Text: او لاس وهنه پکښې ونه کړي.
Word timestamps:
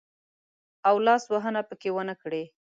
او 0.87 0.95
لاس 1.05 1.23
وهنه 1.31 1.61
پکښې 1.69 1.89
ونه 1.93 2.15
کړي. 2.21 2.43